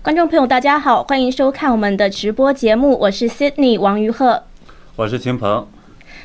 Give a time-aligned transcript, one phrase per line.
[0.00, 4.44] 观众朋友，大家好，欢迎收看我们的直播节目，我是 Sydney 王于鹤，
[4.94, 5.66] 我是秦鹏。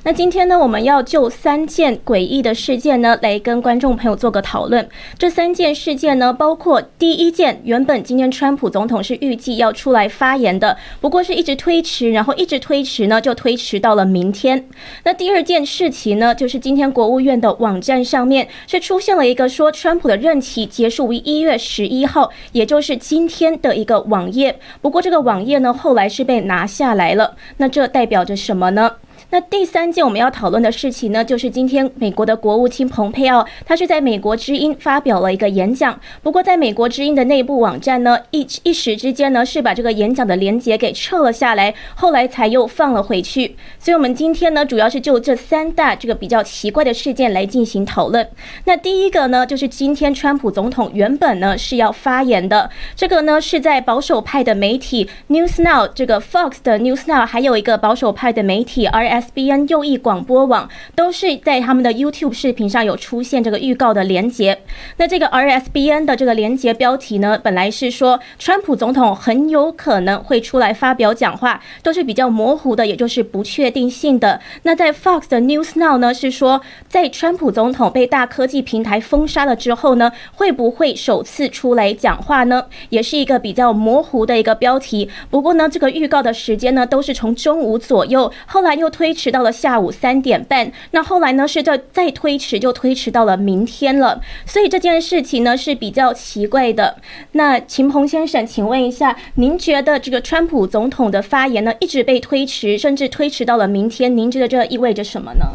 [0.02, 4.90] 那今天呢，我们要就三件诡异的事件呢，来跟观众朋友做个讨论。
[5.18, 14.68] 这三件事件呢，包括第一件，原本今天川普总统是预计要出来发言的，不过是一直推迟，然后一直推迟呢，就推迟到了明天。
[15.06, 24.60] 那第二件事情呢，就是今天国务院的网站上面是出现了一个说川普的任期结束于一月十一号，也就是今天的一个网页。
[24.82, 27.36] 不过这个网页呢，后来是被拿下来了。
[27.58, 28.92] 那这代表着什么呢？
[29.34, 36.00] 那第三件我们要讨论的事情呢，就是今天美国的国务卿蓬佩奥，他是在美国之音发表了一个演讲。
[36.22, 43.56] 不过在美国之音的内部网站呢，一一时之间呢，是把这个演讲的连接给撤了下来，后来才又放了回去。
[43.80, 48.30] 所以，我们今天呢，主要是就这三大这个比较奇怪的事件来进行讨论。
[48.66, 59.23] 那第一个呢，就是今天川普总统原本呢是要发言的，这个呢是在保守派的媒体 News Now 这个 Fox 的 News Now，还有一个保守派的媒体 RS。
[59.24, 64.60] SBN 右翼广播网都是在他们的 YouTube 视频上有出现这个预告的连接。
[64.98, 74.42] 那这个 RSBN 的这个连接标题呢，本来是说川普总统很有可能会出来发表讲话，都是比较模糊的，也就是不确定性的。
[74.64, 82.66] 那在 Fox 的 News Now 呢，是说在川普总统被大科技平台封杀了之后呢，会不会首次出来讲话呢？
[82.90, 85.10] 也是一个比较模糊的一个标题。
[85.30, 89.03] 不过呢，这个预告的时间呢，都是从中午左右，后来又推。
[89.04, 94.22] 推迟到了下午三点半，那后来呢是在再推迟，就推迟到了明天了。
[94.46, 96.96] 所以这件事情呢是比较奇怪的。
[97.34, 105.48] 那秦鹏先生，请问一下，您觉得这个川普总统的发言呢一直被推迟，甚至推迟到了明天，您觉得这意味着什么呢？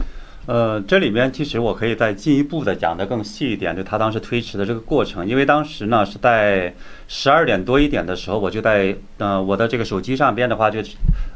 [0.49, 6.75] 呃，这里面其实我可以再进一步的讲的更细一点，就他当时推迟的这个过程，因为当时呢是在
[7.07, 10.81] 十二点多一点的时候，我就在呃我的这个手机上边的话，就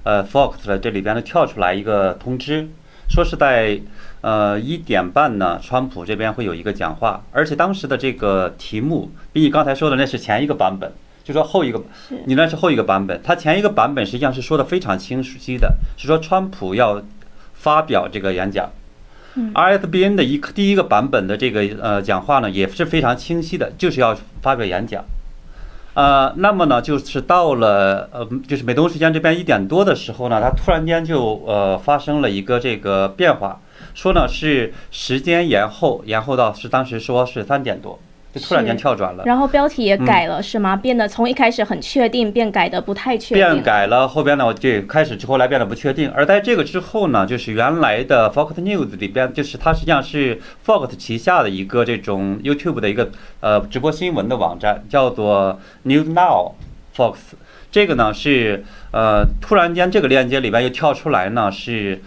[0.02, 2.66] 呃 Fox 的这里边呢跳出来一个通知，
[3.10, 3.78] 说是在
[4.22, 10.90] 呃一点半呢，川普这边会有一个讲话，而且当时的这个题目比你刚才说的那是前一个版本，
[11.22, 11.78] 就说后一个，
[12.24, 17.02] 你那是后一个版本，他前一个版本实际上是说的非常清晰的，是说川普要
[17.52, 18.70] 发表这个演讲。
[19.54, 25.04] RSBN 的一个第一个版本的这个呃讲话呢也是非常清晰的，就是要发表演讲。
[25.94, 33.60] 呃，那么呢，就是到了呃，就是美东时间这边一点多的时候呢，它突然间就呃发生了一个这个变化，
[33.94, 37.98] 说呢是时间延后，延后到是当时说是三点多。
[38.32, 40.74] 就突然间跳转了，然后标题也改了，是吗？
[40.74, 43.44] 变得从一开始很确定，变改的不太确定。
[43.44, 46.10] 变改了，后边呢，我就开始之后来变得不确定。
[46.12, 53.10] 而在这个之后呢，就是原来的 Fox News 里边，就是它实际上是 Fox 旗下的一个这种 YouTube 的一个
[53.40, 56.54] 呃直播新闻的网站，叫做 News Now
[56.96, 57.16] Fox。
[57.70, 62.02] 这个呢是呃突然间这个链接里边又跳出来呢是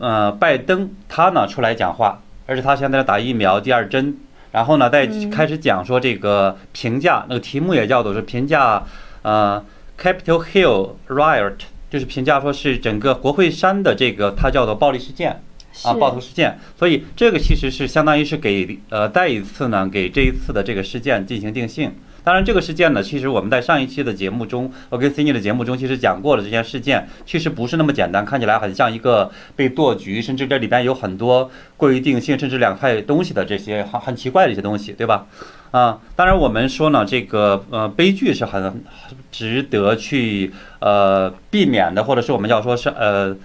[0.00, 4.16] 呃拜登他呢出来讲话，而且他现在打疫苗第二针。
[4.52, 8.84] 然后呢，再开始讲说这个评价，那个题目也叫做是评价，
[9.22, 9.64] 呃
[9.98, 11.56] ，Capitol Hill Riot，
[11.88, 15.42] 就是评价说是整个国会山的这个它叫做暴力事件，
[15.84, 16.58] 啊，暴徒事件。
[16.78, 21.92] 所以这个其实是相当于是给呃再一次呢给这一次的这个事件进行定性。
[22.22, 35.26] 当然，这个事件呢，其实我们在上一期的节目中，我跟 Cindy 的节目中，其实讲过了这件事件，其实不是那么简单，看起来很像一个被剁局，甚至这里边有很多过于定性，甚至两块东西的这些很很奇怪的一些东西，对吧？
[35.70, 38.84] 啊，当然我们说呢，这个呃悲剧是很
[39.30, 43.36] 值得去呃避免的，或者是我们要说是呃。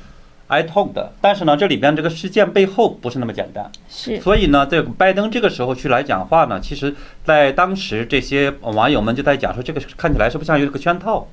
[0.47, 11.27] 哀痛的，但是呢，这里边这个事件背后不是那么简单，是，所以呢，这个拜登这个时候去来讲话呢，其实，在当时这些网友们就在讲说，这个看起来是不是像有个圈套，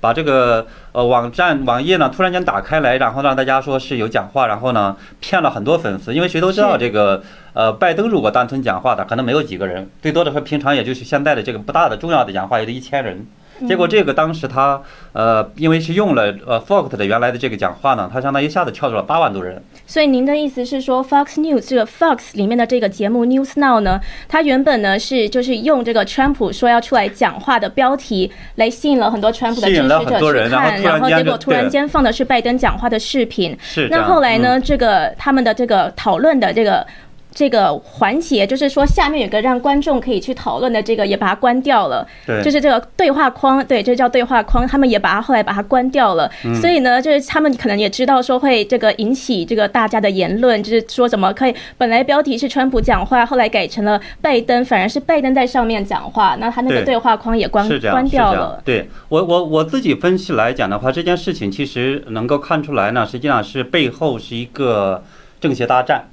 [0.00, 7.22] 把这个呃网站网页呢突然间打开来，然后让大家说是有讲话，然后呢骗了很多粉丝，因为谁都知道这个
[7.54, 13.26] 呃拜登如果单纯讲话的，可能没有几个人，最多的说平常也就是现在的这个不大的重要的讲话也就一千人。
[13.66, 14.80] 结果这个当时他
[15.12, 19.62] 呃，因为是用了呃 Fox 的原来的这个讲话呢，他相当于一下子跳出了八万多人。
[19.86, 33.56] 所以您的意思是说，Fox News 这个 Fox 里面的这个节目 News Now 呢，它原本呢是就是用这个川普说要出来讲话的标题来吸引了很多川普的支持者去看，然后结果突然间放的是拜登讲话的视频。
[33.60, 33.88] 是。
[33.90, 36.86] 那后来呢，这个他们的这个讨论的这个。
[37.34, 42.06] 这个环节，就是说下面有个让观众可以去讨论的这个，也把它关掉了。
[42.26, 46.30] 对，就是这个对话框，对，这叫对话框，他们也把它后来把它关掉了。
[46.60, 58.60] 所以呢，就是他们可能也知道说会这个引起这个大家的言论，就是说怎么可以本来标题是川普讲话，后来改成了拜登，反而是拜登在上面讲话，那他那个对话框也关关掉了。
[58.64, 65.02] 对我我我自己分析来讲的话，这件事情其实能够看出来呢，实际上是背后是一个
[65.40, 66.04] 政协大战。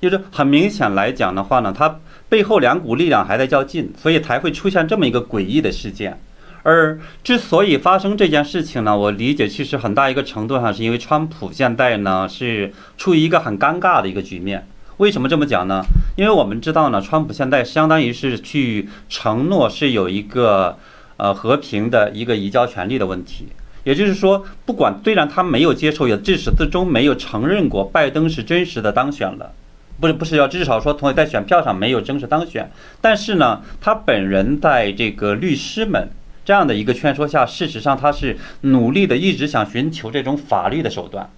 [0.00, 6.18] 就是很明显来讲的话呢，它背后两股力量还在较劲，所以才会出现这么一个诡异的事件。
[6.62, 14.66] 而之所以发生这件事情呢，我理解其实很大一个程度上是因为川普现在呢是处于一个很尴尬的一个局面。
[14.98, 15.82] 为什么这么讲呢？
[16.16, 20.76] 因为我们知道呢，川普现在相当于是去承诺是有一个
[21.16, 23.48] 呃和平的一个移交权利的问题，
[23.84, 29.52] 也就是说，不管虽然他没有接受，也至始至终没有承认过拜登是真实的当选了。
[30.00, 32.70] 不是不是要至少说，同在选票上没有正式当选，
[33.00, 36.08] 但是呢，他本人在这个律师们
[36.44, 41.28] 这样的一个劝说下，事实上他是努力的，一直想寻求这种法律的手段，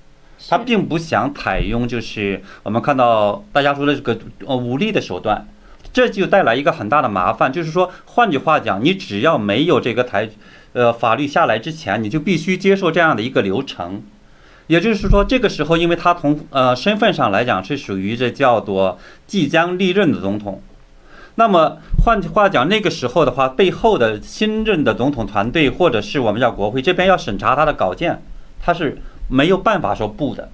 [0.48, 4.16] 他并不想采用就是我们看到大家说的这个
[4.46, 5.46] 呃武力的手段，
[5.92, 10.30] 这就带来一个很大的麻烦，就是说，换句话讲，你只要没有这个台
[10.72, 14.02] 呃法律下来之前，你就必须接受这样的一个流程。
[14.68, 20.62] 也就是说，这个时候，因为他从呃身份上来讲是属于这叫做即将历任的总统，
[21.34, 28.22] 那么换句话讲，那个时候的话，背后的新任的总统团队或者是我们叫国会这边要审查他的稿件，
[28.60, 28.98] 他是
[29.28, 30.48] 没有办法说不的。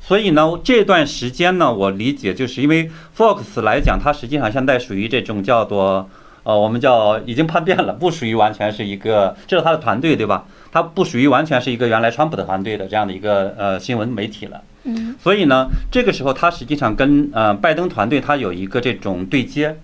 [0.00, 6.08] 所以呢，这段时间呢，我理解就是因为 Fox 来讲，它实际上现在属于这种叫做。
[6.46, 10.46] 呃，我们叫已经叛变了，不属于完全是一个，这是他的团队，对吧？
[10.70, 14.62] 他不属于完全是一个原来川普的团队的这样的一个呃新闻媒体了。
[14.84, 15.16] 嗯。
[15.20, 19.76] 所以呢，这个时候他实际上跟呃拜登团队他有一个这种对接。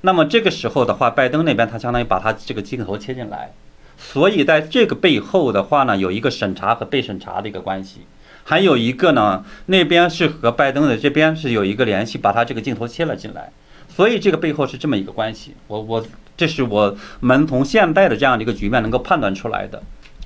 [0.00, 3.52] 那么这个时候的话，拜登那边他相当于把他这个镜头切进来，
[3.98, 8.00] 所以在这个背后的话呢，有一个审查和被审查的一个关系，
[8.44, 13.52] 还有一个呢，那边是和拜登的这边是有一个联系，把他这个镜头切了进来。
[13.94, 16.04] 所以这个背后是这么一个关系，我我
[16.36, 19.82] 这是我们从现在的这样的一个局面能够判断出来的。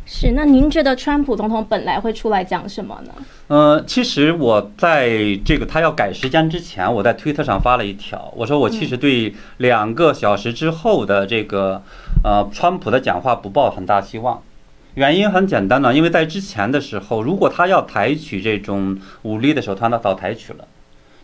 [0.09, 3.13] 是，那您觉得川普总统本来会出来讲什么呢？
[3.49, 11.83] 呃，其实我在这个他要改时间之前，我在推特上发了一条，我说我其实对两个小时之后的这个
[12.23, 14.41] 呃川普的讲话不抱很大希望。
[14.95, 20.65] 原因很简单呢，因为在之前的时候，如果他要采取这种武力的时候，他早采取了。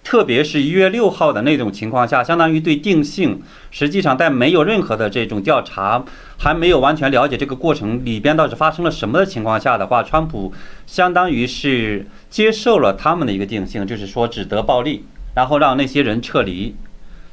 [0.05, 3.41] 特别是一月六号的那种情况下，相当于对定性，
[3.71, 6.05] 实际上在没有任何的这种调查，
[6.39, 10.53] 还没有完全了解这个过程里边到底发生了什么的情况下的话，川普
[10.87, 15.05] 相当于是接受了他们的一个定性，就是说只得暴力，
[15.35, 16.75] 然后让那些人撤离。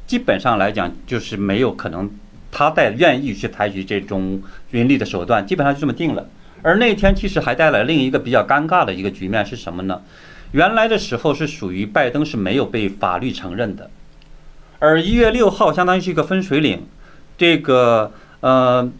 [0.06, 2.10] 基本上来讲，就是没有可能
[2.51, 4.42] 他在愿意去采取这种
[4.72, 6.27] 云力的手段，基本上就这么定了。
[6.62, 10.01] 而那天其实还带来另一个比较尴尬的一个局面是什么呢？
[10.51, 13.92] 原来的时候是属于拜登是没有被法律承认的，
[14.80, 16.88] 而一月六号相当于是一个分水岭，
[17.38, 18.92] 这个呃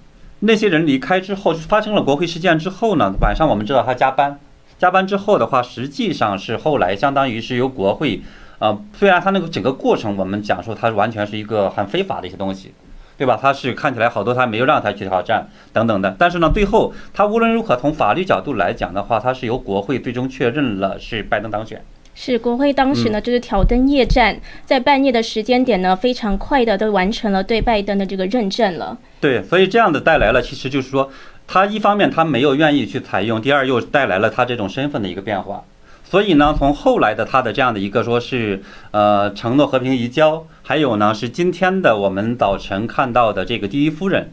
[0.42, 4.40] 那些人离开之后，发生了国会事件之后呢，晚上我们知道他加班，
[4.78, 8.22] 加班之后的话，实际上是后来相当于是由国会，
[8.60, 12.74] 呃虽然他那个整个过程我们讲说它完全是一个很非法的一些东西。
[13.20, 13.38] 对吧？
[13.40, 21.84] 他是看起来好多他没有让他去挑战等等的，但是呢，最后他无论如何从法律角度来讲的话，他是由国会最终确认了是拜登当选。
[22.16, 28.98] 是国会当时呢，就是挑灯夜战，在半夜的时间点呢，非常快的都完成了对拜登的这个认证了。
[29.20, 31.12] 对，所以这样的带来了，其实就是说，
[31.46, 35.64] 他一方面他没有愿意去采用，第二又带来了他这种身份的一个变化。
[36.04, 44.32] 所以呢，从后来的他的这样的一个说是，呃，承诺和平移交，还有呢是今天的我们早晨看到的这个第一夫人，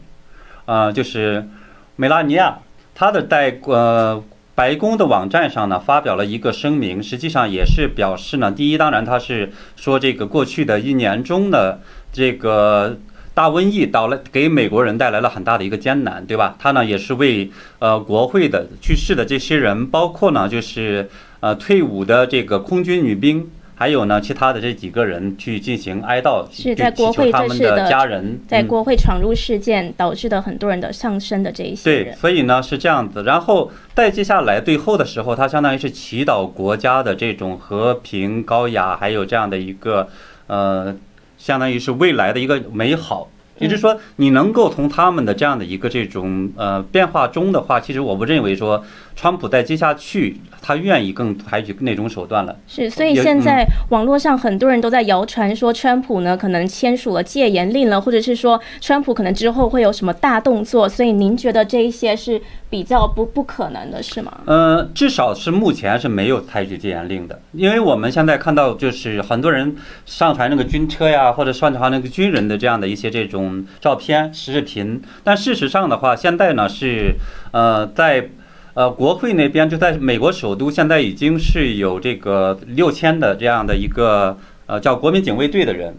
[0.65, 1.47] 呃，就是
[1.95, 2.59] 梅拉尼亚，
[2.93, 11.81] 她的在呃白宫的网站上呢发表了一个声明，实际上也是表示呢，第一，当然她是说这个过去的一年中的
[12.13, 12.99] 这个。
[13.33, 16.55] 大瘟疫到了，给美国人带来了很大的一个艰难，对吧？
[16.57, 21.07] 他呢也是为呃国会的去世的这些人，包括呢就是
[21.39, 23.47] 呃退伍的这个空军女兵，
[23.77, 33.23] 还有呢其他的这几个人去进行哀悼，是在国会他们的家人，在国会闯入事件导致的很多人的丧生的这一些对，所以呢是这样子。
[33.23, 40.09] 然后在接下来最后的时候，他相当于是祈祷国家的这种和平、高雅，还有这样的一个
[40.47, 40.95] 呃。
[41.39, 43.29] 相当于是未来的一个美好，
[43.59, 48.83] 也就是说，你能够从他们的这样的一个这种呃变化中的话，其实我不认为说，
[49.17, 52.55] 川普在接下去他愿意更采取那种手段了。
[52.67, 60.87] 是，所以现在网络上很多人都在谣传说，川普呢可能签署了戒严令了，或者是说川普可能之后会有什么大动作。
[60.87, 64.31] 所以您觉得这一些是比较不不可能的，是吗？
[64.45, 73.65] 呃，至少是目前是没有采取戒严令的，因为我们现在看到就是很多人上传那个军车呀，或者上传那个军人的这样的一些这种。
[73.79, 77.15] 照片、视频，但事实上的话，现在呢是，
[77.51, 78.29] 呃，在
[78.77, 85.95] 呃国会那边，就在美国首都，现在已经是有这个六千的这样的一个呃叫国民警卫队的人，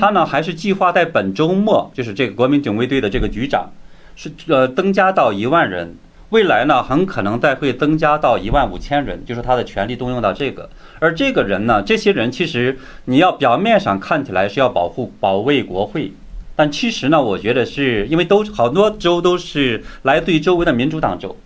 [0.00, 3.68] 他呢还是计划在本周末，就是这个国民警卫队的这个局长
[4.16, 5.94] 是呃增加到一万人，
[6.30, 10.70] 未来呢很可能再会增加到一万五千人，就是他的权力动用到这个，
[11.00, 16.10] 而这个人呢，这些人其实你要表面上看起来是要保护保卫国会。
[16.56, 21.36] 但其实呢，我觉得是因为都好多州都是来自于周围的民主党州，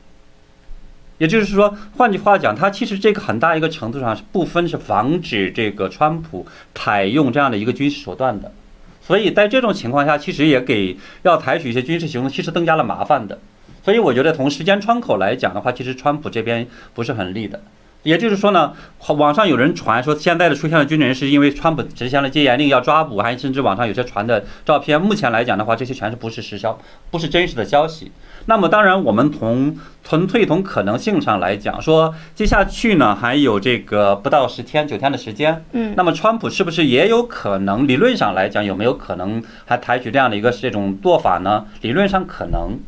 [1.19, 8.53] 也就是说，换句话讲，它其实这个很大一个程度上是部分是防止这个川普采用这样的一个军事手段的，
[9.01, 13.39] 所以在这种情况下，其实也给要采取一些军事行动，其实增加了麻烦的。
[13.83, 17.63] 所以我觉得从时间窗口来讲的话，其实川普这边不是很利的。
[18.07, 18.73] 也就是说呢，
[19.09, 25.01] 网上有人传说现在的出现了军人是因为川普执行了戒严令要抓捕，还甚至网上有些传的照片。
[25.01, 26.79] 目前来讲的话，这些全是不是实消，
[27.11, 28.13] 不是真实的消息。
[28.45, 37.89] 那么当然，我们从纯粹从可能性上来讲，说接下去呢还有这个不到十天九天的时间，嗯，那么川普是不是也有可能？
[37.89, 41.67] 理论上来讲，有没有可能还采取这样的一个这种做法呢？
[41.81, 42.79] 理论上可能。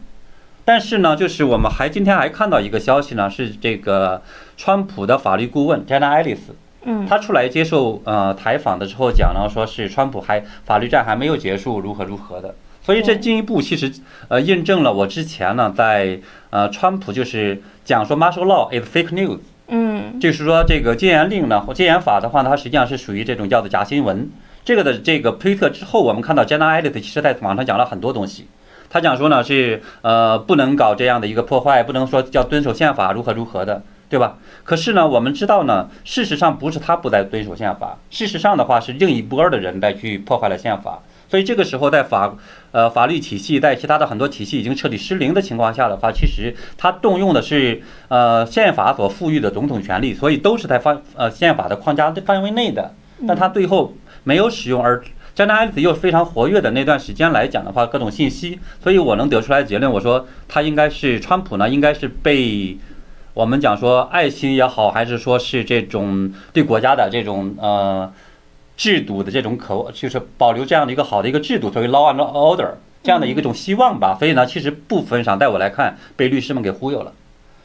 [0.69, 4.21] 但是呢，就是我们还今天还看到一个消息呢，是这个
[4.59, 6.41] 川普的法律顾问 Jenna Ellis，
[6.85, 12.55] 嗯，他出来接受呃采访的时候讲呢，说是川普还法律战还没有结束，如何如何的。
[12.83, 13.91] 所以这进一步其实
[14.29, 16.21] 呃印证了我之前呢在
[16.51, 24.31] 呃川普就是讲说 martial law is fake news，嗯，就是说这个戒严令呢或戒严法的话呢，它实际上是属于这种叫做假新闻。
[24.67, 28.47] 这个的这个推特之后，我们看到 Jenna Ellis 其实在网上讲了很多东西。
[28.91, 34.39] 他讲说呢，是呃不能搞这样的一个破坏，不能说叫遵守宪法如何如何的，对吧？
[34.65, 41.01] 可是呢，我们知道呢，事实上不是他不在遵守宪法，事实上的话是另一波的人在去破坏了宪法。
[41.29, 42.35] 所以这个时候，在法
[42.73, 52.95] 呃法律体系，在其他的很多体系已经彻底失灵的情况下的话，其实他动用的是呃宪法所赋予的总统权力，所以都是在范呃宪法的框架范围内的，
[53.27, 53.93] 但他最后
[54.25, 55.03] 没有使用而。
[55.39, 62.77] 加拿大又非常活跃的那段时间来讲的话，各种信息，所以我能得出来结论，我说他应该是川普呢，应该是被
[63.35, 68.13] 我们讲说爱心也好，还是说是这种对国家的这种呃
[68.77, 72.71] 制度的这种渴望，就是保留这样的一个好的一个制度，作为 law and order
[73.05, 74.17] 这样的一个种希望吧。
[74.19, 77.13] 所以呢，其实部分上，在我来看，被律师们给忽悠了。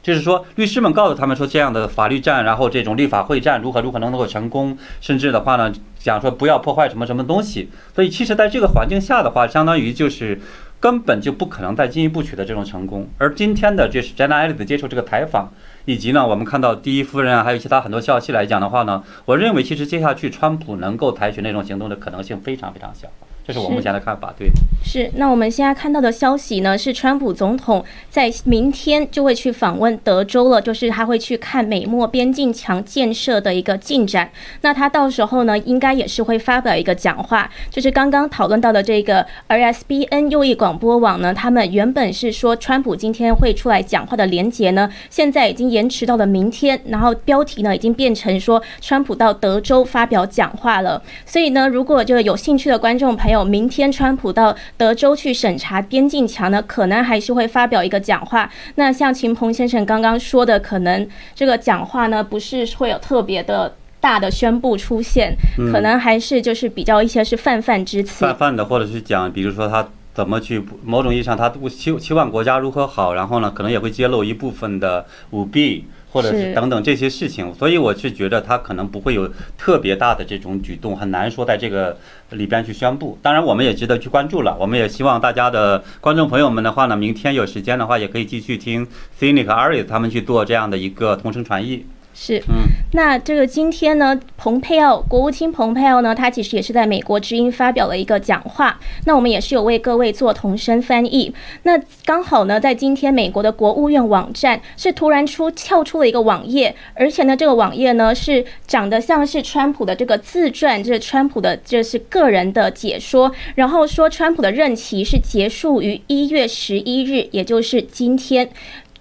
[0.04, 7.70] 就是说，律师们告诉他们说，这样的法律战，然后这种立法会战如何如何能够成功，甚至的话呢，讲说不要破坏什么什么东西。
[7.96, 10.42] 所以，其实在这个环境下的话，相当于就是
[10.82, 13.08] 根本就不可能再进一步取得这种成功。
[13.18, 15.50] 而今天的就是 Jenna e l l 接受这个采访，
[15.86, 23.08] 以及呢，我们看到第一夫人啊，还有其他很多消息来讲的话呢，我认为其实接下去川普能够采取那种行动的可能性非常非常小。
[23.46, 24.50] 这是我目前的看法，对。
[24.86, 34.30] 是，那我们现在看到的消息呢，是川普总统在明天就会去访问德州了，就是他会去看美墨边境墙建设的一个进展。
[34.62, 51.02] 那他到时候呢，应该也是会发表一个讲话，就是刚刚讨论到的这个 RSBN 右翼广播网呢，他们原本是说川普今天会出来讲话的连结呢，现在已经延迟到了明天，然后标题呢已经变成说川普到德州发表讲话了。
[51.26, 58.50] 所以呢，如果就有兴趣的观众朋友，有明天，川普到德州去审查边境墙呢，可能还是会发表一个讲话。
[58.76, 65.36] 那像秦鹏先生刚刚说的，可能这个讲话呢，不是会有特别的大的宣布出现，
[65.72, 68.26] 可能还是就是比较一些是泛泛之词。
[68.26, 75.86] 泛泛的，或者是讲，比如说他怎么去某种意义上，他期期望国家如何好，然后呢，可能也会揭露一部分的舞弊。
[76.14, 79.28] 或者是等等这些事情，所以我是觉得他可能不会有
[79.58, 81.98] 特别大的这种举动，很难说在这个
[82.30, 83.18] 里边去宣布。
[83.20, 84.56] 当然，我们也值得去关注了。
[84.60, 91.84] 我们也希望大家的观众朋友们的话呢，明天有时间的话，也可以继续听 c i n i c Aris 他们去做这样的一个同声传译。
[92.26, 98.80] 是，嗯，那这个今天呢，蓬佩奥国务卿蓬佩奥呢，他其实也是在美国之音发表了一个讲话。
[99.04, 101.34] 那我们也是有为各位做同声翻译。
[101.64, 118.50] 那刚好呢，在今天美国的国务院网站是突然出跳出了一个网页，而且呢，这个网页呢是长得像是川普的这个自传，这是川普的这是个人的解说，然后说川普的任期是结束于一月十一日，也就是今天。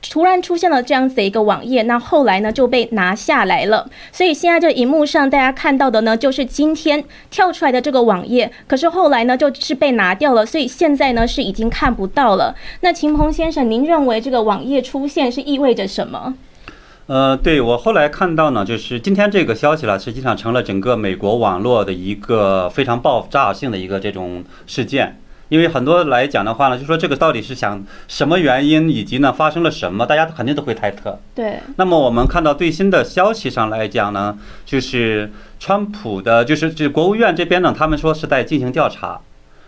[0.02, 3.88] 突然出现了这样子的一个网页，那后来呢就被拿下来了。
[4.10, 8.50] 所以现在这荧幕上大家看到的呢，就是今天跳出来的这个网页。
[8.66, 12.54] 可是后来呢，就是被拿掉了，所以现在呢是已经看不到了。
[12.80, 16.34] 那秦鹏先生，您认为这个网页出现是意味着什么？
[17.06, 25.18] 呃，对我后来看到呢，就是今天这个消息了，实际上成了整个美国网络的一个非常爆炸性的一个这种事件。
[25.52, 31.20] 因为很多来讲的话呢，就说这个到底是想什么原因，以及呢发生了什么，大家肯定都会猜测。
[31.34, 31.58] 对。
[31.76, 35.30] 那么我们看到最新的消息上来讲呢，就是
[35.60, 39.20] 川普的，就是这国务院这边呢，他们说是在进行调查，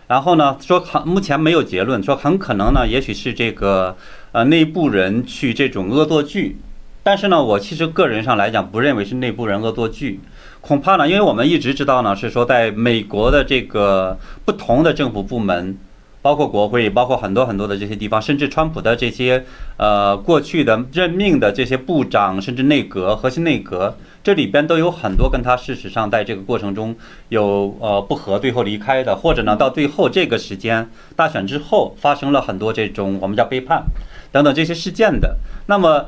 [0.07, 3.95] 然后呢说很目前没有结论，说很可能呢，也许是这个
[4.31, 6.57] 呃内部人去这种恶作剧，
[7.03, 10.19] 但是呢，我其实个人上来讲不认为是内部人恶作剧。
[10.67, 15.77] 恐怕呢，因为我们一直知道呢，是说在美国的这个不同的政府部门，
[16.23, 19.45] 包括国会，包括很多很多的这些地方，甚至川普的这些
[19.77, 26.95] 呃过去的任命的这些部长，甚至内阁、核心内阁，这里边都有很多跟他事实上在这个过程中
[27.29, 33.83] 有呃不和，最后离开的，或者呢到最后这个时间大选之后发生了很多这种我们叫背叛
[34.31, 36.07] 等等这些事件的，那么。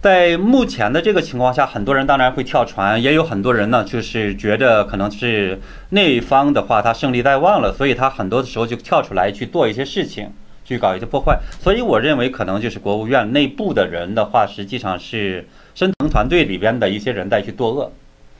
[0.00, 10.32] 在目前的这个情况下，很多人当然会跳船，也有很多人呢，就是觉得可能是那一方的话，他胜利在望了，所以他很多的时候就跳出来去做一些事情，
[10.64, 11.38] 去搞一些破坏。
[11.60, 17.92] 所以我认为可能就是国务院内部的人的话，实际上是深层团队里边的一些人在去作恶，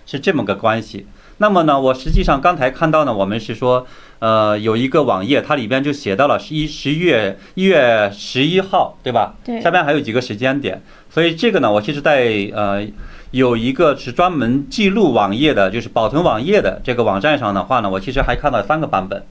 [0.07, 1.07] 是这么个关系。
[1.37, 3.87] 那么呢，我实际上刚才看到呢，我们是说，
[4.21, 9.35] 呃，有一个网页，它里边就写到了十一十一月一月十一号，对吧？
[9.43, 9.61] 对。
[9.61, 12.87] 下边还有几个时间点，所以这个呢，我其实在呃
[13.31, 19.23] 有一个是专门记录网页的，就是保存网页的这个网站上的话呢，我其实还看到三个版本，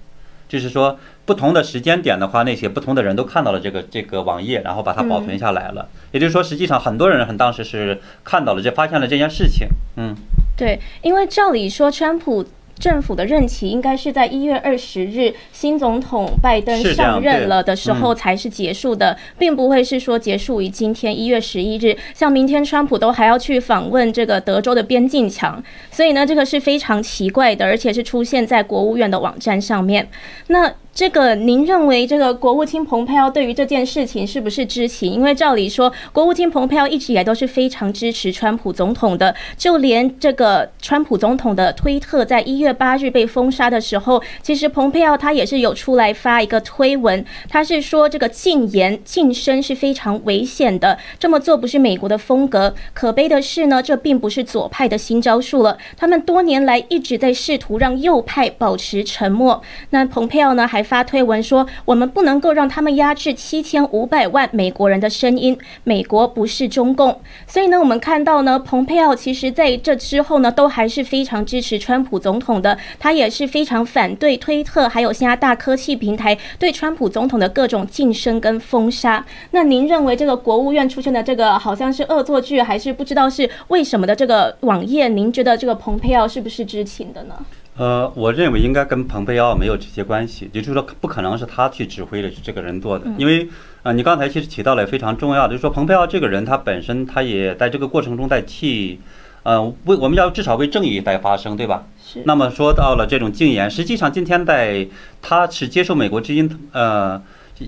[0.47, 5.87] 就是说不同的时间点的话，那些不同的人都看到了这个这个网页，然后把它保存下来了。
[6.11, 9.67] 也就是说，实际上很多人很当时是看到了，就发现了这件事情，
[9.97, 10.15] 嗯。
[10.57, 12.45] 对，因为照理说，川普
[12.79, 21.95] 政府的任期应该是在一月二十日新总统拜登上任了的时候才是结束的，并不会是说结束于今天一月十一日。
[22.13, 30.07] 像明天川普都还要去访问这个德州的边境墙，所以呢，这个是非常奇怪的，而且是出现在国务院的网站上面。
[30.47, 30.73] 那。
[30.99, 35.13] 这个，您认为这个国务卿蓬佩奥对于这件事情是不是知情？
[35.13, 39.33] 因为照理说，国务卿蓬佩奥一直以来都是非常支持川普总统的。
[39.55, 52.75] 就连这个川普总统的推特在一月八日被封杀的时候，其实蓬佩奥他也是有出来发一个推文，他是说这个禁言晋升是非常危险的，这么做不是美国的风格。
[52.93, 59.61] 可悲的是呢，这并不是左派的新招数了，他们多年来一直在试图让右派保持沉默。
[59.91, 60.85] 那蓬佩奥呢还。
[60.89, 65.55] 发推文说：“我们不能够让他们压制七千五百万美国人的声音。
[65.83, 72.75] 美国不是中共。”所以呢，我们看到呢，蓬佩奥其实在这之后呢，都还是非常支持川普总统的。
[72.97, 79.23] 他也是非常反对推特还有现在大科技平台对川普总统的各种晋升跟封杀。
[79.51, 85.07] 那您认为这个国务院出现的这个好像是恶作剧，还是不知道是为什么的这个网页？
[85.07, 87.35] 您觉得这个蓬佩奥是不是知情的呢？
[87.79, 93.47] 呃，我认为应该跟蓬佩奥没有直接关系，也就是说不可能是他去指挥的这个人做的，因为
[93.83, 98.99] 呃，你刚才其实提到了非常重要的，就是说蓬佩奥这个人他本身他也在这个过程中在替，
[99.43, 101.87] 呃，为我们要至少为正义在发声，对吧？
[102.05, 102.21] 是。
[102.25, 104.85] 那么说到了这种禁言，实际上今天在
[105.21, 107.21] 他是接受美国之音呃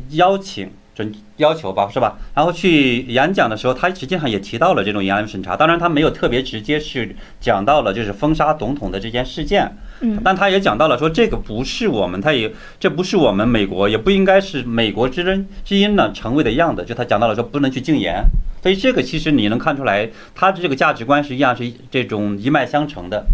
[0.10, 0.70] 邀请。
[1.02, 2.18] 准要求吧，是吧？
[2.36, 5.56] 然后去演讲的时候，他实际上也提到了这种延安审查。
[5.56, 9.76] 当然，他没有特别直接去讲到了就是封杀总统的这件事件。
[10.02, 16.86] 嗯，但他也讲到了说这个不是我们，他也这不是我们美国，也不应该是美国之人之音呢成为的样子。
[16.86, 18.24] 就他讲到了说不能去禁言，
[18.62, 23.26] 所以这个其实你能看出来，他的这个价值观实际上是这种一脉相承的。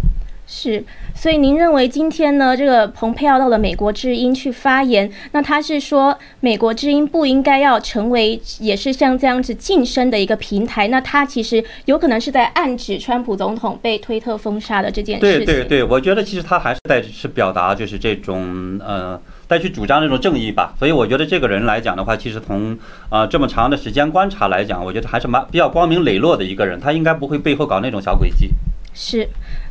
[0.50, 0.82] 是，
[1.14, 15.44] 所以您认为今天呢，这个蓬佩奥到了美国之音去发言，那他是说美国之音不应该要成为也是像这样子晋升的一个平台，那他其实有可能是在暗指川普总统被推特封杀的这件事情。
[15.44, 20.72] 对对对，我觉得其实他还是在是表达就是这种呃，再去主张这种正义吧。
[20.78, 22.74] 所以我觉得这个人来讲的话，其实从
[23.10, 28.48] 啊这么长的时间观察来讲，我觉得还是蛮比较光明磊落的一个人，他应该不会背后搞那种小诡计。
[28.94, 29.28] 是。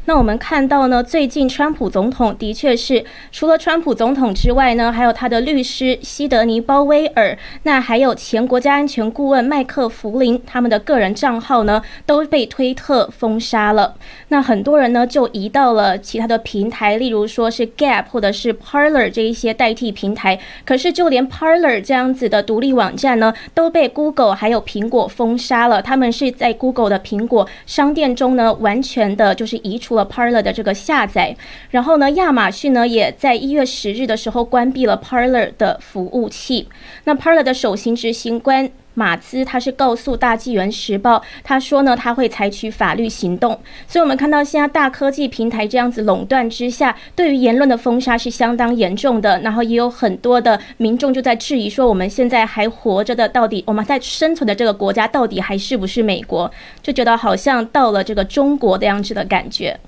[0.07, 13.95] 那我们看到呢，最近川普总统的确是除了川普总统之外呢，还有他的律师西德尼鲍威尔，那还有前国家安全顾问麦克弗林，他们的个人账号呢都被推特封杀了。
[14.29, 20.39] 那很多人呢就移到了其他的平台，例如说是 Gap 或者是 Parler 这一些代替平台。
[20.65, 25.81] 可是就连 Parler 这样子的独立网站呢，都被 Google 还有苹果封杀了。
[25.81, 29.96] 他们是在 Google 的苹果商店中呢，完全的就是移除。
[30.05, 31.35] Parler 的这个下载，
[31.71, 36.67] 然后呢，亚马逊呢也在一月十日的时候关闭了 Parler 的服务器。
[37.05, 43.51] 那 Parler 的首席执行官马兹他是告诉大纪元时报，他说呢他会采取法律行动。
[43.87, 49.39] 所以，我们看到现在大科技平台这样子垄断之下，对于言论的封杀是相当严重的。
[49.41, 56.51] 然后也有很多的民众就在质疑说，我们现在还活着的，到底我们在生存的这个国家到底还是不是美国？
[56.81, 59.79] 就觉得好像到了这个中国的样子的感觉。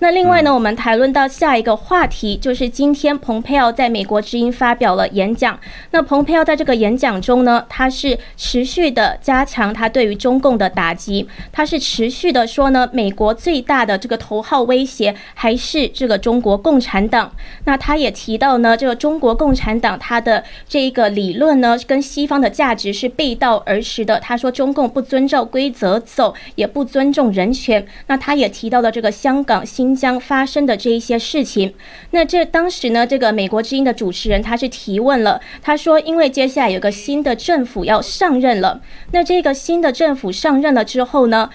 [0.00, 5.58] 那另外呢，我们谈论到下一个话题，就是今天蓬佩奥在美国之音发表了演讲。
[5.90, 17.32] 那蓬佩奥在这个演讲中呢，他是持续的加强他对于中共的打击，他是持续的说呢，美国最大的这个头号威胁还是这个中国共产党。
[17.64, 24.18] 那他也提到呢，这个中国共产党他的这一个理论呢，跟西方的价值是背道而驰的。
[24.20, 27.86] 他说中共不遵照规则走，也不尊重人权。
[28.08, 29.64] 那他也提到了这个香港。
[29.64, 31.74] 新新疆发生的这一些事情，
[32.12, 38.80] 那这当时呢，这个美国之音的主持人他是提问了，他说，因为接下来有个新的政府要上任了，
[39.12, 41.50] 那这个新的政府上任了之后呢？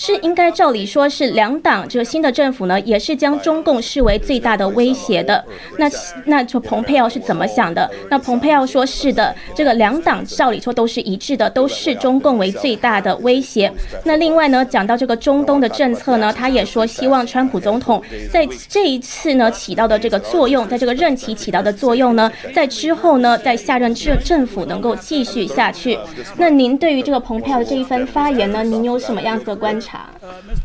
[0.00, 5.44] 是应该照理说是两党这个新的政府呢，也是将中共视为最大的威胁的。
[5.76, 5.90] 那
[6.24, 7.90] 那就蓬佩奥是怎么想的？
[8.08, 13.72] 那蓬佩奥说是的，这个两党照理说都是一致的，都视中共为最大的威胁。
[14.04, 18.00] 那另外呢，讲到这个中东的政策呢，他也说希望川普总统
[18.32, 25.98] 在这一次呢起到的这个作用，在这个任期起到的作用呢，在之后呢，在下任政政府能够继续下去。
[26.36, 29.76] 那您对于这个蓬佩奥的这一番发言呢，您有什么样子的观？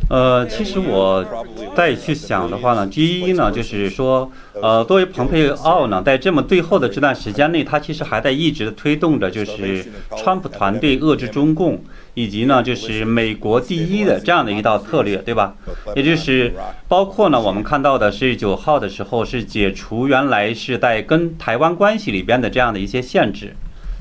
[0.10, 1.26] 呃，其实我
[1.76, 4.32] 再去想的话呢，第一呢，就是说，
[4.62, 9.86] 呃，作为蓬佩奥呢，在这么最后的这段时间内，他其实还在一直推动着，就是
[10.18, 11.84] 川普团队遏制中共，
[12.14, 15.56] 以及呢，就是美国第一的这样的一道策略，对吧？
[15.96, 16.54] 也就是
[16.88, 23.56] 包括呢，我们看到的是九号的时候是解除原来是在跟台湾关系里边的这样的一些限制。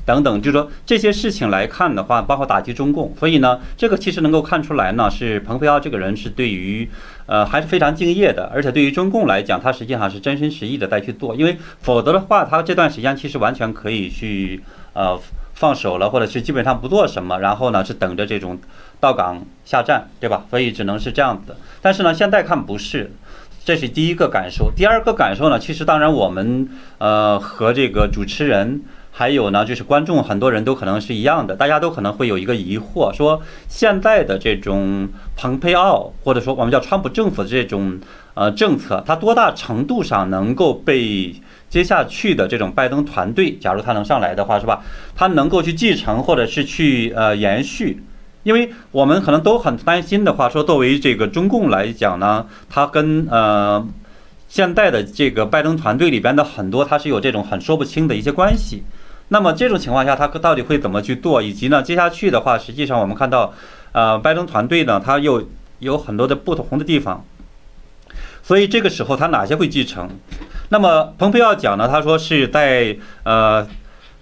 [0.05, 6.89] 等等，就说这些事情来看的话，包括打击中共，所以呢，这个其实能够看出来呢，是蓬佩奥这个人是对于，
[7.25, 14.61] 呃，还是非常敬业的，而且对于中共来讲，他实际上是真心实意的在去做，因为否则的话，他这段时间其实完全可以去
[14.91, 15.17] 呃
[15.53, 18.59] 放手了，或者是基本上不做什么，然后呢是等着这种
[18.99, 20.45] 到岗下站，对吧？
[20.49, 21.55] 所以只能是这样子。
[21.81, 23.09] 但是呢，现在看不是，
[23.63, 24.69] 这是第一个感受。
[24.75, 28.81] 第二个感受呢，其实当然我们呃和这个主持人。
[29.15, 37.99] 还有呢，就是观众很多人都可能是一样的，大家都可能会有一个疑惑，说现在的这种蓬佩奥，或者说我们叫川普政府的这种
[38.33, 41.35] 呃政策，它多大程度上能够被
[41.69, 44.81] 接下去的这种拜登团队，假如他能上来的话，是吧？
[45.15, 48.03] 他能够去继承或者是去呃延续？
[48.41, 53.87] 因为我们可能都很担心的话，说作为这个中共来讲呢，它跟呃
[54.49, 58.81] 现在的这个拜登团队里边的很多，它是有这种很说不清的一些关系。
[59.29, 61.41] 那么这种情况下，他到底会怎么去做？
[61.41, 63.53] 以及呢，接下去的话，实际上我们看到，
[63.91, 65.47] 呃，拜登团队呢，他又
[65.79, 67.25] 有很多的不同的地方，
[68.43, 70.09] 所以这个时候他哪些会继承？
[70.69, 73.67] 那么蓬佩奥讲呢，他说是在呃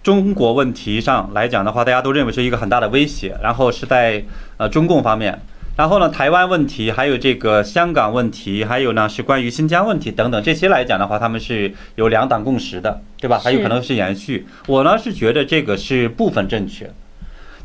[0.04, 4.24] 中国问题上来讲的话，大家都认为是一个很大的威胁，然后是在
[4.58, 5.42] 呃中共方面。
[5.82, 13.40] 然后呢，台湾问题，还有这个香港问题，还有呢是关于新疆问题等等这些来讲的话，他们是有两党共识的，对吧？
[13.44, 14.46] 还有可能是延续。
[14.68, 16.92] 我呢是觉得这个是部分正确，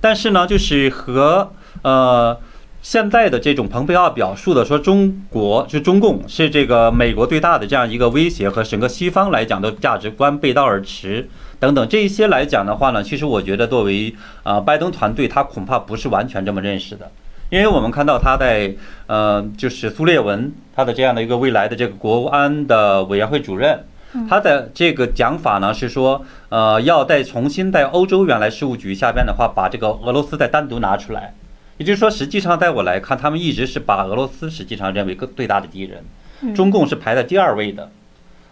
[0.00, 1.52] 但是呢，就是和
[1.83, 2.40] 呃
[2.81, 11.29] 现在的这种蓬佩奥表述的说中国就中共是这个美国最大的这样一个威胁和整个西方来讲的价值观背道而驰
[11.61, 17.12] 等等这一些来讲的话呢，其实我觉得作为啊拜登团队，他恐怕不是完全这么认识的。
[17.50, 18.74] 因为我们看到他在
[19.06, 23.85] 呃，就是苏列文他的这样的一个未来的这个国安的委员会主任，
[24.28, 31.35] 他的这个讲法呢是说，呃，要再重新在欧洲原来事务局下边的话，把这个俄罗斯再单独拿出来。
[31.78, 37.90] 也就是说，实际上在我来看，他们一直是把俄罗斯实际上认为更最大的敌人，中共是排在第二位的。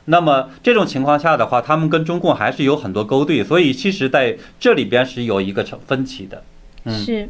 [0.05, 6.45] 那么这种情况下的话，他们跟中共还是有很多勾兑，所以其实在这里边是有一个成分歧的。
[6.87, 7.29] 是。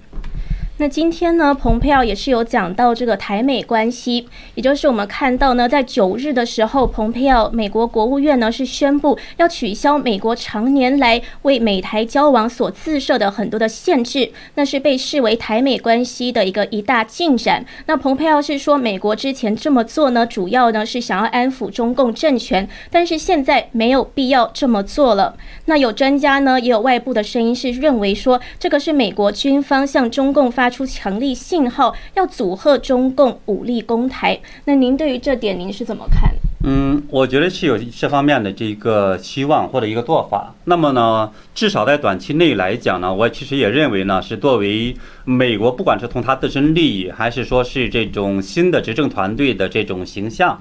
[0.78, 17.64] 那今天呢，蓬佩奥也是有讲到这个台美关系，也就是我们看到呢，在九日的时候，蓬佩奥美国国务院呢是宣布要取消美国常年来为美台交往所自设的很多的限制，那是被视为台美关系的一个一大进展。
[17.86, 25.36] 那蓬佩奥是说，美国之前这么做呢，主要呢是想要安抚中共政权，但是现在没有必要这么做了。
[25.66, 30.63] 那有专家呢，也有外部的声音是认为说，这个是美国军方向中共发。
[30.64, 34.40] 发出强力信号，要阻吓中共武力攻台。
[34.64, 36.32] 那您对于这点，您是怎么看？
[36.62, 40.54] 嗯，我觉得是有这方面的这个希望或者一个做法。
[40.64, 44.96] 那么呢，至少在短期内来讲呢，我其实也认为呢，是作为
[45.26, 50.58] 美国，不管是从他自身利益，还是说是这种新的执政团队的这种形象，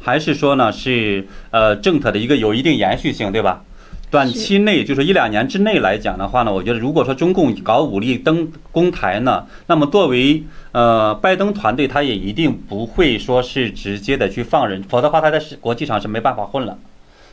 [0.00, 3.62] 还是说呢是呃政策的一个有一定延续性，对吧？
[4.08, 16.78] 短期内，就是一两年之内来讲的话呢，我觉得如果说中共搞武力登攻台呢，那么作为呃拜登团队，他也一定不会说是直接的去放人，否则的话他在国际上是没办法混了，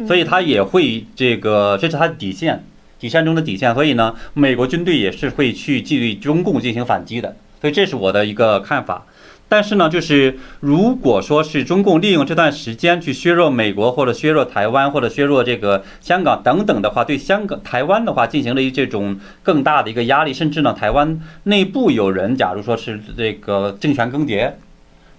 [0.08, 2.64] 所以他也会这个这是他的底线，
[3.00, 9.06] 底线中的底线，所以呢，美国军队也是会去对中共进行反击的，所以这是我的一个看法。
[9.54, 24.54] 但是呢，就是如果说是中共利用这段时间去削弱美国，或者削弱台湾，或者削弱这个香港等等的话，对香港、台湾的话进行了一这种更大的一个压力，甚至呢，台湾内部有人，假如说是这个政权更迭，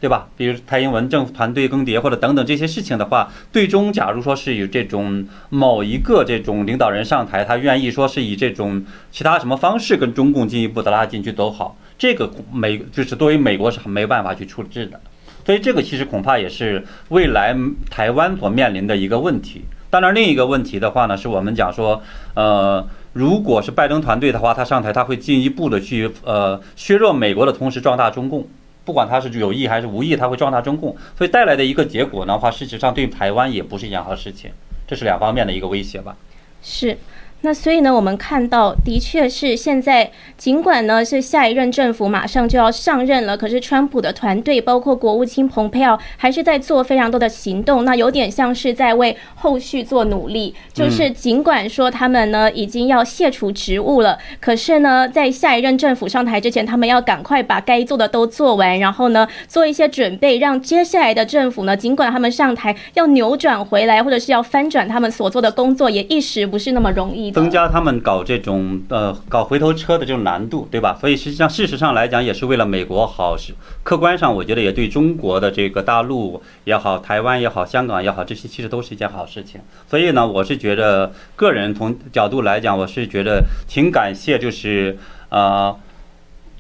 [0.00, 0.26] 对吧？
[0.36, 11.76] 比如蔡英文政府团队更迭或者等等这些事情的话，最终假如说是有这种某一个这种领导人上台，他愿意说是以这种其他什么方式跟中共进一步的拉近去都好。
[11.96, 15.00] 这个美就是作为美国是没办法去处置的，
[15.46, 17.56] 所以这个其实恐怕也是未来
[17.90, 19.62] 台湾所面临的一个问题。
[19.90, 22.02] 当然，另一个问题的话呢，是我们讲说，
[22.34, 28.44] 呃，如果是拜登团队的话，他上台他会进一步的去呃削弱美国的同时壮大中共，
[28.84, 34.50] 不管他是有意还是无意，他会壮大中共，所以带来的一个结果的话，事实上对台湾也不是一件好事情，
[34.88, 36.16] 这是两方面的一个威胁吧。
[36.60, 36.98] 是。
[37.44, 47.84] 那所以呢，我们看到的确是现在，尽管呢是下一任政府马上就要上任了，可是川普的团队，包括国务卿蓬佩奥，还是在做非常多的行动。
[47.84, 50.54] 那有点像是在为后续做努力。
[50.72, 67.33] 就是尽管说他们呢已经要卸除职务了，可是呢，在下一任政府上台之前，他们要赶快把该做的都做完，然后呢做一些准备，让接下来的政府呢，尽管他们上台要扭转回来，或者是要翻转他们所做的工作，也一时不是那么容易。
[67.34, 70.96] 增加他们搞这种呃搞回头车的这种难度，对吧？
[71.00, 73.36] 所以实际上事实上来讲，也是为了美国好。
[73.36, 79.60] 是客观上，我觉得也对中国的这个大陆也好、台湾也好、香港也好，这些其实都是一件好事情。
[79.90, 84.96] 所以呢，我是觉得个人从角度来讲，我是觉得挺感谢，就是
[85.30, 85.76] 呃，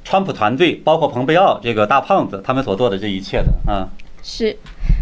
[0.02, 3.88] 川普团队，包括蓬佩奥这个大胖子他们所做的这一切的啊。
[4.20, 4.56] 是。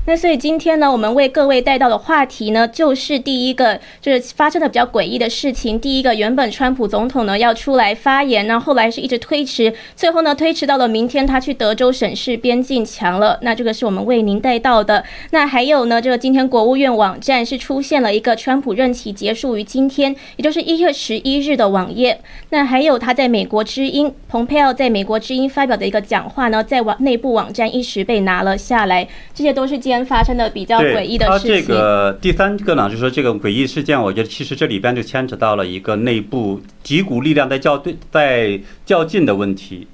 [0.05, 5.79] 那所以今天呢，我们为各位带到的话题呢，就是第一个就是发生的比较诡异的事情。
[5.79, 13.39] 第一个，原本川普总统呢要出来发言，那后来是一直推迟，最后呢推迟到了明天，他去德州审视边境墙了。
[13.43, 15.05] 那这个是我们为您带到的。
[15.31, 22.21] 那还有呢，这个今天国务院网站是出现了一个川普任期结束于今天，也就是一月十一日的网页。
[22.51, 29.07] 那还有他在美国之音，蓬佩奥在美国之音发表的一个讲话呢，在网内部网站一时被拿了下来。
[29.33, 31.55] 这些都是今天发生的比较诡异的事情。
[31.55, 39.87] 他这个第三个呢，就是说这个诡异事件，我觉得其实这里边就牵扯到了一个内部几股力量在较对在较劲的问题。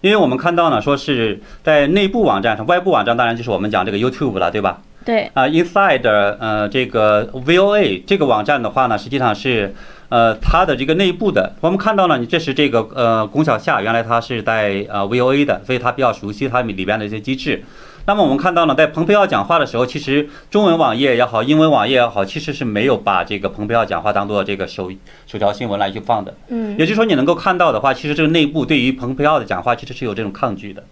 [0.00, 4.80] 因为我们看到呢，说是在内部网站上，外部网站当然就是我们讲这个 YouTube 了，对吧？
[5.04, 5.28] 对。
[5.34, 6.08] 啊，Inside
[6.38, 9.74] 呃这个 VOA 这个网站的话呢，实际上是
[10.08, 11.56] 呃它的这个内部的。
[11.60, 17.64] 我们看到呢，你这是这个呃龚小夏，原来他是在呃 VOA 的，所以他比较熟悉它里边的一些机制。
[18.08, 24.90] 那么我们看到呢，在蓬佩奥讲话的时候，其实中文网页也好，英文网页也好，其实是没有把这个蓬佩奥讲话当做这个首
[25.26, 26.34] 首条新闻来去放的。
[26.48, 30.82] 嗯，也就是说，你能够看到的话，其实这个内部对于蓬佩奥的讲话其实是有这种抗拒的。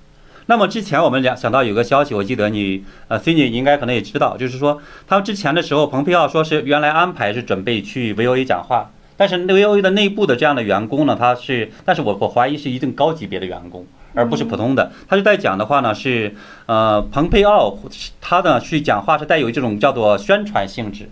[0.45, 13.87] 那么之前我们讲想到有个消息，我记得你呃 c i n d y 应该可能也知道，就是说他们之前的时候，蓬佩奥说是原来安排是准备去 VOA 讲话，但是 VOA 的内部的这样的员工呢，他是，但是我我怀疑是一定高级别的员工。
[14.17, 14.91] 而不是普通的。
[15.07, 16.35] 他就在讲的话呢是，
[16.67, 17.79] 呃，蓬佩奥
[18.21, 21.09] 他呢去讲话是带有这种叫做宣传性质，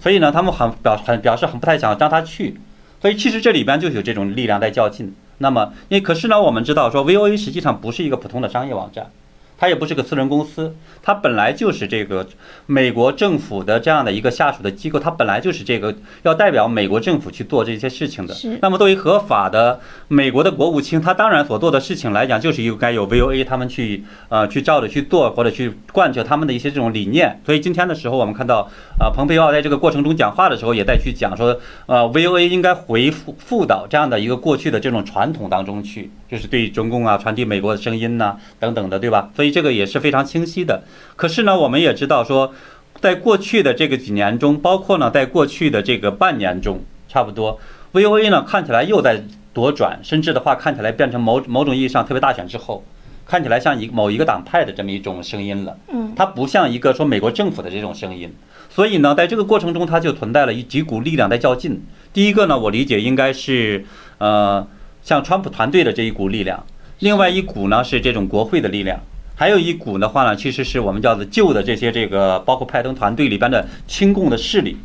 [0.00, 2.58] 所以呢他们很表很表示很不太想让他去，
[3.00, 5.14] 所以其实这里边就有这种力量在较劲。
[5.38, 9.10] 那么，因为可是呢，我们知道说 VOA 实际上不是一个普通的商业网站。
[9.58, 12.26] 它也不是个私人公司，它本来就是这个
[12.66, 18.34] 美国政府的这样的一个下属的机构，它本来就是这个要代表美国政府去做这些事情的。
[18.34, 18.58] 是。
[18.60, 27.40] 那么作为合法的美国的国务卿，他当然所做的事情来讲，就是应该有 VOA 他们去呃去照着去做，或者去贯彻他们的一些这种理念。
[27.46, 39.30] 所以今天的时候，我们看到啊，蓬佩奥在这个过程中讲话的时候，也在去讲说，呃，VOA 应该回复复导这样的一个过去的这种传统当中去，就是对中共啊传递美国的声音呐等等的，对吧？
[39.34, 39.46] 所以。
[39.46, 40.82] 所以这个也是非常清晰的。
[41.14, 42.52] 可是呢，我们也知道说，
[43.00, 47.60] 在过去的这个几年中，包括呢，在过去的这个半年中，差不多
[47.92, 49.22] ，VOA 呢看起来又在
[49.54, 52.84] 左转，甚至的话看起来变成某某种意义上特别大选之后，
[53.24, 55.78] 看起来像一某一个党派的这么一种声音了。
[55.92, 58.34] 嗯，它不像一个说美国政府的这种声音。
[58.68, 61.80] 所以呢，在这个过程中，它就存在了一几股力量在较劲。
[62.12, 63.86] 第一个呢，我理解应该是
[64.18, 64.66] 呃，
[65.06, 66.58] 像川普团队的这一股力量；
[66.98, 68.98] 另外一股呢是这种国会的力量。
[69.36, 74.76] 还有一股的话呢，其实是我们叫做旧的这些这个，包括拜登团队里边的亲共的势力，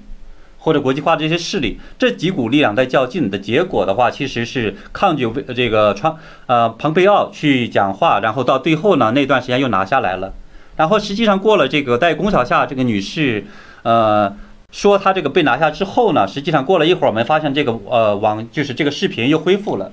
[0.60, 10.32] 或者国际化这些势力，这几股力量在较劲的结果的话，其实是抗拒这个川呃蓬佩奥去讲话，然后到最后呢那段时间又拿下来了，
[10.76, 13.44] 然后实际上过了这个在龚小夏这个女士
[13.82, 14.32] 呃
[14.72, 19.92] 说她这个被拿下之后呢，实际上过了一会儿，我们发现这个呃网就是这个视频又恢复了，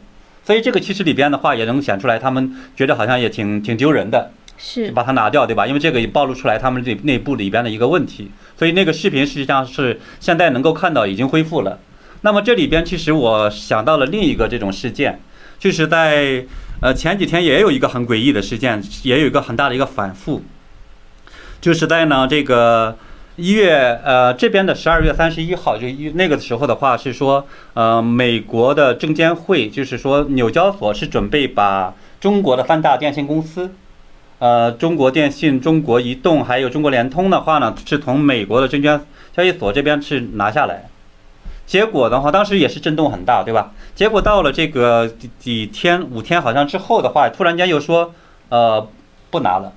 [0.49, 4.31] 所以这个其实里边的话也能显出来，他们觉得好像也挺挺丢人的。
[4.57, 5.67] 是把它拿掉，对吧？
[5.67, 11.79] 因为这个也暴露出来他们这内部里边的一个问题，所以那个视频实际上是现在能够看到已经恢复了。
[12.23, 15.21] 那么这里边其实我想到了另一个这种事件，
[15.59, 16.47] 就是在
[16.81, 20.43] 呃前几天也有一个很诡异的事件，也有一个很大的一个反复，
[21.61, 22.97] 就是在呢这个
[23.39, 33.73] 一月呃这边的十二月三十一号，就一那个时候的话是说呃美国的证监会就是说纽交所是准备把中国的三大电信公司。
[34.41, 39.01] 呃，中国电信、中国移动还有中国联通的话呢，是从美国的证券
[39.33, 40.89] 交易所这边是拿下来。
[41.65, 43.73] 结果的话，当时也是震动很大，对吧？
[43.95, 48.13] 结果到了这个几几天、五天好像之后的话，突然间又说，
[48.49, 48.89] 呃，
[49.31, 49.73] 不拿了，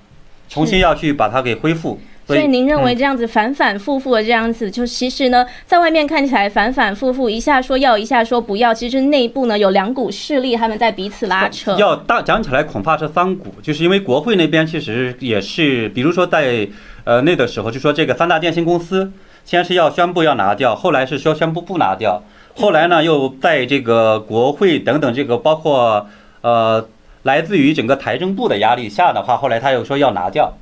[0.49, 1.99] 重新要去把它给恢复。
[2.35, 11.75] 所以您认为这样子反反复复的这样子，就其实呢，在外面看起来反反复复，一下说要，一下说不要，其实内部呢有两股势力，他们在彼此拉扯。
[11.77, 16.67] 要大讲起来，恐怕是三股，就是因为国会那边其实也是，比如说在
[17.03, 19.11] 呃那个时候，就说这个三大电信公司
[19.45, 22.21] 先是要宣布要拿掉，后来是说宣布不拿掉，
[22.55, 26.07] 后来呢又在这个国会等等这个包括
[26.41, 26.87] 呃
[27.23, 30.53] 来自于整个财政部的压力下的话，后来他又说要拿掉。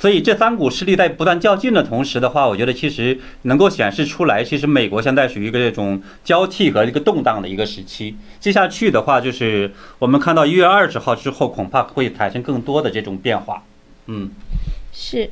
[0.00, 8.16] 所以这三股势力在不断较劲的同时的话，我觉得其实能够显示出来，其实美国现在属于一个这种交替和一个动荡的一个时期。
[8.38, 13.62] 接下去的话，就是我们看到一月二十号之后，恐怕会产生更多的这种变化。
[14.06, 14.30] 嗯，
[14.90, 15.28] 是。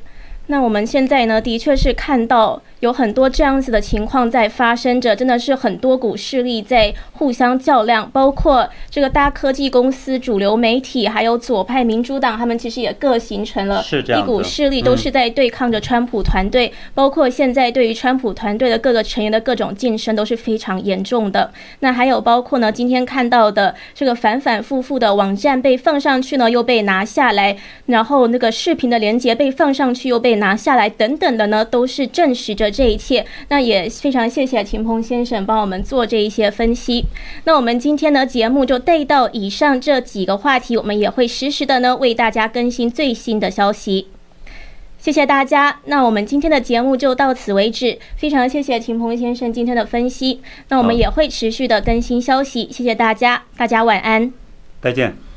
[0.49, 2.61] 那我们现在呢，的确是看到。
[2.81, 13.85] 有很多这样子的情况在发生着，真的是很多股势力在互相较量，包括这个大科技公司、主流媒体，还有左派民主党，他们其实也各形成了
[14.17, 16.73] 一股势力，都是在对抗着川普团队。
[16.95, 21.51] 包括现在对于川普团队的各个成员的各种晋升都是非常严重的。
[21.81, 27.57] 那还有包括呢，今天看到的这个反反复复的网站被放上去呢，又被拿下来，
[27.87, 32.69] 然后那个视频的连接被放上去又被拿下来，等等的呢，都是证实着。
[32.71, 37.07] 这一切，那也非常谢谢秦鹏先生帮我们做这一些分析。
[37.45, 44.09] 那我们今天的节目就带到以上这几个话题，我们也会实时的呢为大家更新最新的消息。
[44.99, 47.99] 谢谢大家，那我们今天的节目就到此为止。
[48.17, 52.69] 非常谢谢秦鹏先生今天的分析，那我们也会持续的更新消息。
[52.71, 54.33] 谢谢大家，大家晚安，
[54.83, 55.28] 再见。